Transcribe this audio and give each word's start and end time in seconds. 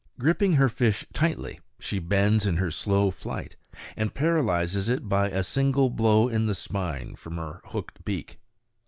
Gripping 0.17 0.53
her 0.53 0.67
fish 0.67 1.05
tightly, 1.13 1.59
she 1.79 1.99
bends 1.99 2.47
in 2.47 2.57
her 2.57 2.71
slow 2.71 3.11
flight 3.11 3.55
and 3.95 4.15
paralyzes 4.15 4.89
it 4.89 5.07
by 5.07 5.29
a 5.29 5.43
single 5.43 5.91
blow 5.91 6.27
in 6.27 6.47
the 6.47 6.55
spine 6.55 7.13
from 7.15 7.35
her 7.37 7.61
hooked 7.65 8.03
beak. 8.03 8.39